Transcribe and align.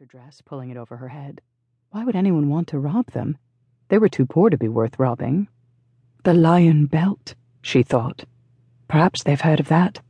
her 0.00 0.06
dress, 0.06 0.40
pulling 0.46 0.70
it 0.70 0.78
over 0.78 0.96
her 0.96 1.08
head. 1.08 1.42
Why 1.90 2.06
would 2.06 2.16
anyone 2.16 2.48
want 2.48 2.68
to 2.68 2.78
rob 2.78 3.10
them? 3.10 3.36
They 3.88 3.98
were 3.98 4.08
too 4.08 4.24
poor 4.24 4.48
to 4.48 4.56
be 4.56 4.66
worth 4.66 4.98
robbing. 4.98 5.48
The 6.24 6.32
lion 6.32 6.86
belt, 6.86 7.34
she 7.60 7.82
thought. 7.82 8.24
Perhaps 8.88 9.24
they've 9.24 9.38
heard 9.42 9.60
of 9.60 9.68
that. 9.68 10.00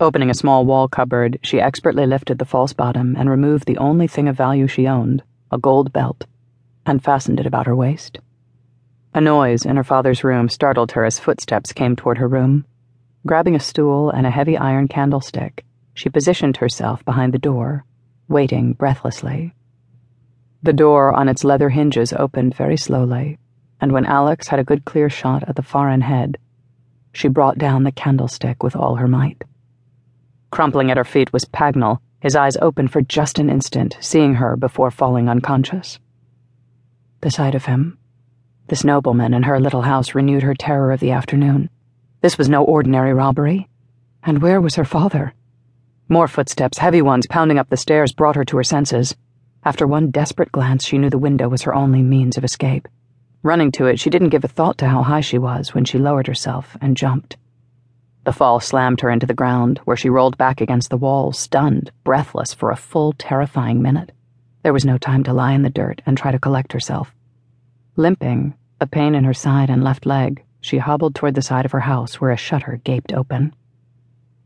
Opening 0.00 0.30
a 0.30 0.34
small 0.34 0.64
wall 0.64 0.88
cupboard, 0.88 1.38
she 1.42 1.60
expertly 1.60 2.06
lifted 2.06 2.38
the 2.38 2.46
false 2.46 2.72
bottom 2.72 3.14
and 3.14 3.28
removed 3.28 3.66
the 3.66 3.76
only 3.76 4.06
thing 4.06 4.26
of 4.26 4.38
value 4.38 4.66
she 4.66 4.88
owned, 4.88 5.22
a 5.52 5.58
gold 5.58 5.92
belt, 5.92 6.24
and 6.86 7.04
fastened 7.04 7.38
it 7.38 7.46
about 7.46 7.66
her 7.66 7.76
waist. 7.76 8.20
A 9.12 9.20
noise 9.20 9.66
in 9.66 9.76
her 9.76 9.84
father's 9.84 10.24
room 10.24 10.48
startled 10.48 10.92
her 10.92 11.04
as 11.04 11.20
footsteps 11.20 11.74
came 11.74 11.94
toward 11.94 12.16
her 12.16 12.28
room. 12.28 12.64
Grabbing 13.26 13.54
a 13.54 13.60
stool 13.60 14.08
and 14.08 14.26
a 14.26 14.30
heavy 14.30 14.56
iron 14.56 14.88
candlestick, 14.88 15.66
she 15.92 16.08
positioned 16.08 16.56
herself 16.56 17.04
behind 17.04 17.34
the 17.34 17.38
door 17.38 17.84
waiting 18.28 18.72
breathlessly. 18.72 19.54
The 20.62 20.72
door 20.72 21.12
on 21.12 21.28
its 21.28 21.44
leather 21.44 21.70
hinges 21.70 22.12
opened 22.12 22.54
very 22.54 22.76
slowly, 22.76 23.38
and 23.80 23.92
when 23.92 24.04
Alyx 24.04 24.48
had 24.48 24.58
a 24.58 24.64
good 24.64 24.84
clear 24.84 25.08
shot 25.08 25.44
at 25.48 25.56
the 25.56 25.62
foreign 25.62 26.02
head, 26.02 26.38
she 27.12 27.28
brought 27.28 27.58
down 27.58 27.84
the 27.84 27.92
candlestick 27.92 28.62
with 28.62 28.76
all 28.76 28.96
her 28.96 29.08
might. 29.08 29.44
Crumpling 30.50 30.90
at 30.90 30.96
her 30.96 31.04
feet 31.04 31.32
was 31.32 31.44
Pagnell, 31.44 32.00
his 32.20 32.36
eyes 32.36 32.56
open 32.58 32.88
for 32.88 33.02
just 33.02 33.38
an 33.38 33.48
instant, 33.50 33.96
seeing 34.00 34.34
her 34.34 34.56
before 34.56 34.90
falling 34.90 35.28
unconscious. 35.28 35.98
The 37.20 37.30
sight 37.30 37.54
of 37.54 37.64
him, 37.64 37.98
this 38.68 38.84
nobleman 38.84 39.32
in 39.32 39.44
her 39.44 39.58
little 39.58 39.82
house, 39.82 40.14
renewed 40.14 40.42
her 40.42 40.54
terror 40.54 40.92
of 40.92 41.00
the 41.00 41.10
afternoon. 41.10 41.70
This 42.20 42.36
was 42.36 42.50
no 42.50 42.62
ordinary 42.64 43.14
robbery. 43.14 43.68
And 44.22 44.42
where 44.42 44.60
was 44.60 44.74
her 44.74 44.84
father? 44.84 45.32
More 46.10 46.26
footsteps, 46.26 46.78
heavy 46.78 47.02
ones, 47.02 47.26
pounding 47.28 47.58
up 47.58 47.68
the 47.68 47.76
stairs, 47.76 48.14
brought 48.14 48.36
her 48.36 48.44
to 48.46 48.56
her 48.56 48.64
senses. 48.64 49.14
After 49.62 49.86
one 49.86 50.10
desperate 50.10 50.50
glance, 50.50 50.86
she 50.86 50.96
knew 50.96 51.10
the 51.10 51.18
window 51.18 51.50
was 51.50 51.62
her 51.62 51.74
only 51.74 52.02
means 52.02 52.38
of 52.38 52.44
escape. 52.44 52.88
Running 53.42 53.70
to 53.72 53.84
it, 53.84 54.00
she 54.00 54.08
didn't 54.08 54.30
give 54.30 54.42
a 54.42 54.48
thought 54.48 54.78
to 54.78 54.88
how 54.88 55.02
high 55.02 55.20
she 55.20 55.36
was 55.36 55.74
when 55.74 55.84
she 55.84 55.98
lowered 55.98 56.26
herself 56.26 56.78
and 56.80 56.96
jumped. 56.96 57.36
The 58.24 58.32
fall 58.32 58.58
slammed 58.58 59.02
her 59.02 59.10
into 59.10 59.26
the 59.26 59.34
ground, 59.34 59.80
where 59.84 59.98
she 59.98 60.08
rolled 60.08 60.38
back 60.38 60.62
against 60.62 60.88
the 60.88 60.96
wall, 60.96 61.32
stunned, 61.32 61.92
breathless, 62.04 62.54
for 62.54 62.70
a 62.70 62.76
full, 62.76 63.12
terrifying 63.12 63.82
minute. 63.82 64.12
There 64.62 64.72
was 64.72 64.86
no 64.86 64.96
time 64.96 65.24
to 65.24 65.34
lie 65.34 65.52
in 65.52 65.62
the 65.62 65.68
dirt 65.68 66.00
and 66.06 66.16
try 66.16 66.32
to 66.32 66.38
collect 66.38 66.72
herself. 66.72 67.14
Limping, 67.96 68.54
a 68.80 68.86
pain 68.86 69.14
in 69.14 69.24
her 69.24 69.34
side 69.34 69.68
and 69.68 69.84
left 69.84 70.06
leg, 70.06 70.42
she 70.60 70.78
hobbled 70.78 71.14
toward 71.14 71.34
the 71.34 71.42
side 71.42 71.66
of 71.66 71.72
her 71.72 71.80
house 71.80 72.18
where 72.18 72.30
a 72.30 72.36
shutter 72.36 72.80
gaped 72.82 73.12
open. 73.12 73.54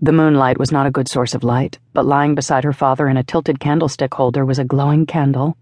The 0.00 0.12
moonlight 0.12 0.58
was 0.58 0.70
not 0.70 0.86
a 0.86 0.92
good 0.92 1.08
source 1.08 1.34
of 1.34 1.42
light, 1.42 1.80
but 1.92 2.06
lying 2.06 2.36
beside 2.36 2.62
her 2.62 2.72
father 2.72 3.08
in 3.08 3.16
a 3.16 3.24
tilted 3.24 3.58
candlestick 3.58 4.14
holder 4.14 4.44
was 4.44 4.60
a 4.60 4.64
glowing 4.64 5.06
candle. 5.06 5.56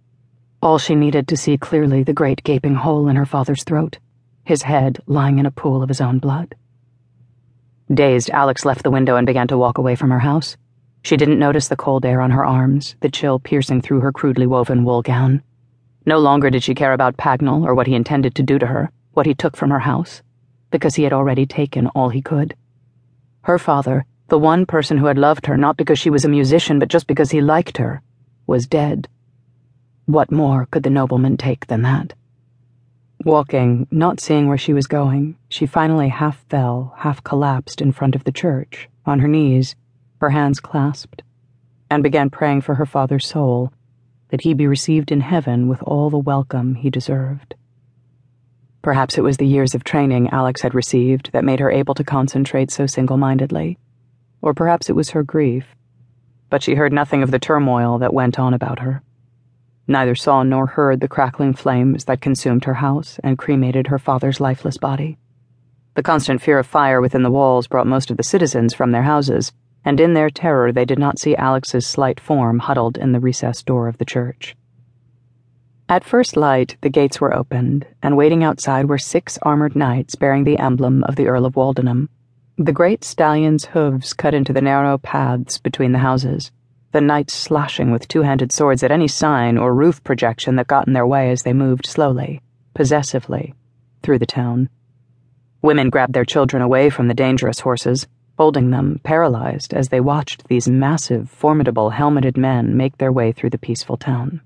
All 0.60 0.76
she 0.76 0.94
needed 0.94 1.26
to 1.28 1.38
see 1.38 1.56
clearly 1.56 2.02
the 2.02 2.12
great 2.12 2.44
gaping 2.44 2.74
hole 2.74 3.08
in 3.08 3.16
her 3.16 3.24
father's 3.24 3.64
throat, 3.64 3.98
his 4.44 4.64
head 4.64 5.00
lying 5.06 5.38
in 5.38 5.46
a 5.46 5.50
pool 5.50 5.82
of 5.82 5.88
his 5.88 6.02
own 6.02 6.18
blood. 6.18 6.54
Dazed, 7.92 8.28
Alyx 8.28 8.66
left 8.66 8.82
the 8.82 8.90
window 8.90 9.16
and 9.16 9.26
began 9.26 9.48
to 9.48 9.56
walk 9.56 9.78
away 9.78 9.94
from 9.94 10.10
her 10.10 10.18
house. 10.18 10.58
She 11.02 11.16
didn't 11.16 11.38
notice 11.38 11.68
the 11.68 11.76
cold 11.76 12.04
air 12.04 12.20
on 12.20 12.32
her 12.32 12.44
arms, 12.44 12.94
the 13.00 13.08
chill 13.08 13.38
piercing 13.38 13.80
through 13.80 14.00
her 14.00 14.12
crudely 14.12 14.46
woven 14.46 14.84
wool 14.84 15.00
gown. 15.00 15.42
No 16.04 16.18
longer 16.18 16.50
did 16.50 16.62
she 16.62 16.74
care 16.74 16.92
about 16.92 17.16
Pagnell 17.16 17.64
or 17.64 17.74
what 17.74 17.86
he 17.86 17.94
intended 17.94 18.34
to 18.34 18.42
do 18.42 18.58
to 18.58 18.66
her, 18.66 18.90
what 19.14 19.24
he 19.24 19.34
took 19.34 19.56
from 19.56 19.70
her 19.70 19.78
house, 19.78 20.20
because 20.70 20.96
he 20.96 21.04
had 21.04 21.14
already 21.14 21.46
taken 21.46 21.86
all 21.86 22.10
he 22.10 22.20
could. 22.20 22.54
Her 23.42 23.58
father, 23.58 24.04
the 24.28 24.38
one 24.38 24.66
person 24.66 24.98
who 24.98 25.06
had 25.06 25.18
loved 25.18 25.46
her 25.46 25.56
not 25.56 25.76
because 25.76 26.00
she 26.00 26.10
was 26.10 26.24
a 26.24 26.28
musician 26.28 26.80
but 26.80 26.88
just 26.88 27.06
because 27.06 27.30
he 27.30 27.40
liked 27.40 27.76
her, 27.76 28.02
was 28.46 28.66
dead. 28.66 29.08
What 30.06 30.32
more 30.32 30.66
could 30.66 30.82
the 30.82 30.90
nobleman 30.90 31.36
take 31.36 31.66
than 31.68 31.82
that? 31.82 32.12
Walking, 33.24 33.86
not 33.90 34.20
seeing 34.20 34.48
where 34.48 34.58
she 34.58 34.72
was 34.72 34.88
going, 34.88 35.36
she 35.48 35.64
finally 35.64 36.08
half 36.08 36.38
fell, 36.48 36.94
half 36.98 37.22
collapsed 37.22 37.80
in 37.80 37.92
front 37.92 38.16
of 38.16 38.24
the 38.24 38.32
church, 38.32 38.88
on 39.04 39.20
her 39.20 39.28
knees, 39.28 39.76
her 40.20 40.30
hands 40.30 40.58
clasped, 40.58 41.22
and 41.88 42.02
began 42.02 42.28
praying 42.28 42.62
for 42.62 42.74
her 42.74 42.86
father's 42.86 43.26
soul, 43.26 43.72
that 44.30 44.40
he 44.40 44.54
be 44.54 44.66
received 44.66 45.12
in 45.12 45.20
heaven 45.20 45.68
with 45.68 45.82
all 45.84 46.10
the 46.10 46.18
welcome 46.18 46.74
he 46.74 46.90
deserved. 46.90 47.54
Perhaps 48.82 49.18
it 49.18 49.22
was 49.22 49.36
the 49.36 49.46
years 49.46 49.74
of 49.74 49.84
training 49.84 50.28
Alyx 50.28 50.62
had 50.62 50.74
received 50.74 51.30
that 51.32 51.44
made 51.44 51.60
her 51.60 51.70
able 51.70 51.94
to 51.94 52.04
concentrate 52.04 52.72
so 52.72 52.86
single 52.86 53.16
mindedly 53.16 53.78
or 54.46 54.54
perhaps 54.54 54.88
it 54.88 54.94
was 54.94 55.10
her 55.10 55.24
grief, 55.24 55.74
but 56.50 56.62
she 56.62 56.76
heard 56.76 56.92
nothing 56.92 57.20
of 57.20 57.32
the 57.32 57.38
turmoil 57.38 57.98
that 57.98 58.14
went 58.14 58.38
on 58.38 58.54
about 58.54 58.78
her. 58.78 59.02
Neither 59.88 60.14
saw 60.14 60.44
nor 60.44 60.66
heard 60.66 61.00
the 61.00 61.08
crackling 61.08 61.52
flames 61.52 62.04
that 62.04 62.20
consumed 62.20 62.64
her 62.64 62.74
house 62.74 63.18
and 63.24 63.36
cremated 63.36 63.88
her 63.88 63.98
father's 63.98 64.38
lifeless 64.38 64.78
body. 64.78 65.18
The 65.94 66.04
constant 66.04 66.40
fear 66.40 66.60
of 66.60 66.66
fire 66.66 67.00
within 67.00 67.24
the 67.24 67.30
walls 67.30 67.66
brought 67.66 67.88
most 67.88 68.08
of 68.08 68.18
the 68.18 68.22
citizens 68.22 68.72
from 68.72 68.92
their 68.92 69.02
houses, 69.02 69.52
and 69.84 69.98
in 69.98 70.14
their 70.14 70.30
terror 70.30 70.70
they 70.70 70.84
did 70.84 71.00
not 71.00 71.18
see 71.18 71.34
Alyx's 71.34 71.84
slight 71.84 72.20
form 72.20 72.60
huddled 72.60 72.96
in 72.96 73.10
the 73.10 73.18
recessed 73.18 73.66
door 73.66 73.88
of 73.88 73.98
the 73.98 74.04
church. 74.04 74.54
At 75.88 76.04
first 76.04 76.36
light, 76.36 76.76
the 76.82 76.88
gates 76.88 77.20
were 77.20 77.34
opened, 77.34 77.84
and 78.00 78.16
waiting 78.16 78.44
outside 78.44 78.88
were 78.88 78.96
six 78.96 79.40
armored 79.42 79.74
knights 79.74 80.14
bearing 80.14 80.44
the 80.44 80.60
emblem 80.60 81.02
of 81.02 81.16
the 81.16 81.26
Earl 81.26 81.46
of 81.46 81.56
Waldenham. 81.56 82.10
The 82.58 82.72
great 82.72 83.04
stallion's 83.04 83.66
hooves 83.66 84.14
cut 84.14 84.32
into 84.32 84.54
the 84.54 84.62
narrow 84.62 84.96
paths 84.96 85.58
between 85.58 85.92
the 85.92 85.98
houses, 85.98 86.50
the 86.90 87.02
knights 87.02 87.34
slashing 87.34 87.90
with 87.90 88.08
two 88.08 88.22
handed 88.22 88.50
swords 88.50 88.82
at 88.82 88.90
any 88.90 89.08
sign 89.08 89.58
or 89.58 89.74
roof 89.74 90.02
projection 90.02 90.56
that 90.56 90.66
got 90.66 90.86
in 90.86 90.94
their 90.94 91.06
way 91.06 91.30
as 91.30 91.42
they 91.42 91.52
moved 91.52 91.84
slowly, 91.84 92.40
possessively, 92.72 93.52
through 94.02 94.18
the 94.18 94.24
town. 94.24 94.70
Women 95.60 95.90
grabbed 95.90 96.14
their 96.14 96.24
children 96.24 96.62
away 96.62 96.88
from 96.88 97.08
the 97.08 97.14
dangerous 97.14 97.60
horses, 97.60 98.06
holding 98.38 98.70
them 98.70 99.02
paralyzed 99.04 99.74
as 99.74 99.90
they 99.90 100.00
watched 100.00 100.48
these 100.48 100.66
massive, 100.66 101.28
formidable, 101.28 101.90
helmeted 101.90 102.38
men 102.38 102.74
make 102.74 102.96
their 102.96 103.12
way 103.12 103.32
through 103.32 103.50
the 103.50 103.58
peaceful 103.58 103.98
town. 103.98 104.40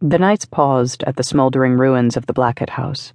The 0.00 0.18
knights 0.18 0.46
paused 0.46 1.04
at 1.04 1.16
the 1.16 1.22
smoldering 1.22 1.74
ruins 1.74 2.16
of 2.16 2.24
the 2.24 2.32
Blackett 2.32 2.70
house 2.70 3.12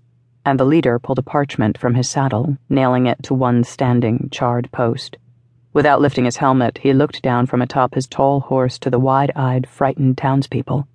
and 0.48 0.58
the 0.58 0.66
leader 0.66 0.98
pulled 0.98 1.20
a 1.20 1.22
parchment 1.22 1.78
from 1.78 1.94
his 1.94 2.08
saddle, 2.08 2.56
nailing 2.70 3.06
it 3.06 3.22
to 3.22 3.34
one 3.34 3.66
standing, 3.66 4.30
charred 4.32 4.72
post. 4.72 5.18
Without 5.74 6.00
lifting 6.00 6.24
his 6.24 6.38
helmet, 6.38 6.78
he 6.78 6.94
looked 6.94 7.22
down 7.22 7.46
from 7.46 7.62
atop 7.62 7.94
his 7.94 8.08
tall 8.08 8.40
horse 8.40 8.80
to 8.80 8.90
the 8.90 8.98
wide 8.98 9.30
eyed, 9.36 9.68
frightened 9.68 10.18
townspeople. 10.18 10.88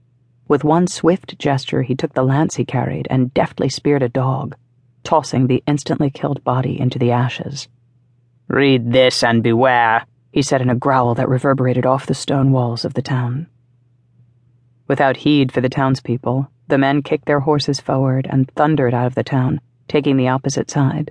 With 0.48 0.64
one 0.64 0.86
swift 0.86 1.38
gesture, 1.38 1.82
he 1.82 1.94
took 1.94 2.14
the 2.14 2.22
lance 2.22 2.56
he 2.56 2.64
carried 2.64 3.06
and 3.10 3.34
deftly 3.34 3.68
speared 3.68 4.02
a 4.02 4.08
dog, 4.08 4.56
tossing 5.04 5.48
the 5.48 5.62
instantly 5.66 6.08
killed 6.08 6.42
body 6.42 6.80
into 6.80 6.98
the 6.98 7.12
ashes. 7.12 7.68
Read 8.48 8.90
this 8.90 9.22
and 9.22 9.42
beware, 9.42 10.06
he 10.32 10.40
said 10.40 10.62
in 10.62 10.70
a 10.70 10.74
growl 10.74 11.14
that 11.16 11.28
reverberated 11.28 11.84
off 11.84 12.06
the 12.06 12.14
stone 12.14 12.52
walls 12.52 12.86
of 12.86 12.94
the 12.94 13.02
town. 13.02 13.48
Without 14.88 15.18
heed 15.18 15.52
for 15.52 15.60
the 15.60 15.68
townspeople, 15.68 16.48
the 16.68 16.78
men 16.78 17.02
kicked 17.02 17.26
their 17.26 17.40
horses 17.40 17.80
forward 17.80 18.26
and 18.28 18.50
thundered 18.52 18.94
out 18.94 19.06
of 19.06 19.14
the 19.14 19.22
town, 19.24 19.60
taking 19.88 20.16
the 20.16 20.28
opposite 20.28 20.70
side, 20.70 21.10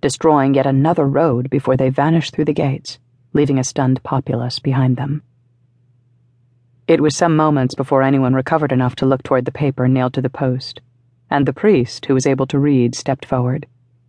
destroying 0.00 0.54
yet 0.54 0.66
another 0.66 1.06
road 1.06 1.50
before 1.50 1.76
they 1.76 1.88
vanished 1.88 2.34
through 2.34 2.44
the 2.44 2.52
gates, 2.52 2.98
leaving 3.32 3.58
a 3.58 3.64
stunned 3.64 4.02
populace 4.02 4.58
behind 4.58 4.96
them. 4.96 5.22
It 6.86 7.00
was 7.00 7.16
some 7.16 7.36
moments 7.36 7.74
before 7.74 8.02
anyone 8.02 8.34
recovered 8.34 8.72
enough 8.72 8.96
to 8.96 9.06
look 9.06 9.22
toward 9.22 9.44
the 9.44 9.52
paper 9.52 9.88
nailed 9.88 10.14
to 10.14 10.22
the 10.22 10.30
post, 10.30 10.80
and 11.30 11.44
the 11.44 11.52
priest, 11.52 12.06
who 12.06 12.14
was 12.14 12.26
able 12.26 12.46
to 12.46 12.58
read, 12.58 12.94
stepped 12.94 13.26
forward. 13.26 13.66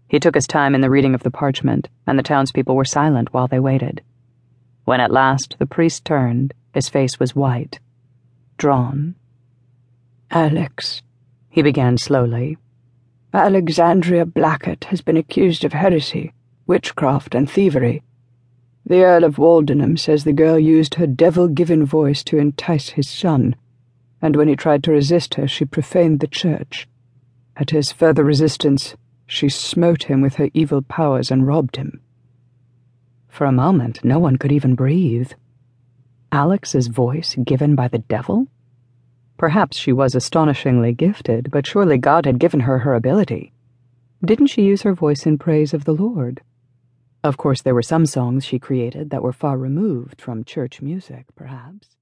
He 0.08 0.20
took 0.20 0.36
his 0.36 0.48
time 0.48 0.74
in 0.74 0.82
the 0.82 0.90
reading 0.90 1.14
of 1.14 1.24
the 1.24 1.32
parchment, 1.32 1.90
and 2.08 2.18
the 2.18 2.24
townspeople 2.24 2.76
were 2.76 2.86
silent 2.86 3.34
while 3.34 3.48
they 3.48 3.60
waited. 3.60 4.02
When 4.86 5.02
at 5.02 5.12
last 5.12 5.58
the 5.60 5.66
priest 5.66 6.06
turned, 6.06 6.54
his 6.74 6.88
face 6.88 7.20
was 7.20 7.36
white, 7.36 7.80
drawn 8.60 9.16
Alyx, 10.32 11.02
he 11.50 11.62
began 11.62 11.98
slowly. 11.98 12.58
Alyxandria 13.34 14.26
Blackett 14.26 14.84
has 14.86 15.02
been 15.02 15.16
accused 15.16 15.64
of 15.64 15.72
heresy, 15.72 16.34
witchcraft, 16.68 17.34
and 17.34 17.50
thievery. 17.50 18.04
The 18.86 19.02
Earl 19.02 19.24
of 19.24 19.38
Waldenham 19.38 19.96
says 19.96 20.26
the 20.26 20.34
girl 20.34 20.60
used 20.60 20.96
her 20.96 21.08
devil 21.08 21.48
given 21.48 21.86
voice 21.86 22.22
to 22.26 22.38
entice 22.38 22.90
his 22.90 23.08
son, 23.08 23.56
and 24.22 24.36
when 24.36 24.50
he 24.50 24.58
tried 24.58 24.84
to 24.84 24.92
resist 24.92 25.36
her, 25.36 25.48
she 25.48 25.64
profaned 25.64 26.20
the 26.20 26.28
church. 26.28 26.86
At 27.56 27.70
his 27.70 27.94
further 27.94 28.26
resistance, 28.26 28.94
she 29.26 29.48
smote 29.48 30.04
him 30.04 30.20
with 30.20 30.36
her 30.36 30.50
evil 30.54 30.82
powers 30.82 31.32
and 31.32 31.48
robbed 31.48 31.78
him. 31.78 32.02
For 33.30 33.46
a 33.46 33.54
moment, 33.54 34.04
no 34.04 34.20
one 34.20 34.36
could 34.36 34.52
even 34.52 34.76
breathe. 34.76 35.32
Alyx's 36.32 36.88
voice 36.88 37.36
given 37.44 37.76
by 37.76 37.88
the 37.88 38.00
devil? 38.00 38.48
Perhaps 39.38 39.78
she 39.78 39.92
was 39.92 40.16
astonishingly 40.16 40.94
gifted, 40.94 41.50
but 41.50 41.66
surely 41.66 41.98
God 41.98 42.26
had 42.26 42.40
given 42.40 42.62
her 42.62 42.80
her 42.80 42.94
ability. 42.94 43.54
Didn't 44.24 44.48
she 44.48 44.64
use 44.64 44.82
her 44.84 44.94
voice 44.94 45.26
in 45.26 45.38
praise 45.38 45.74
of 45.74 45.86
the 45.86 45.94
Lord? 45.94 46.42
Of 47.24 47.38
course, 47.38 47.62
there 47.62 47.74
were 47.74 47.82
some 47.82 48.06
songs 48.06 48.46
she 48.46 48.60
created 48.60 49.10
that 49.10 49.24
were 49.24 49.34
far 49.34 49.58
removed 49.58 50.22
from 50.22 50.44
church 50.44 50.82
music, 50.82 51.26
perhaps. 51.36 51.99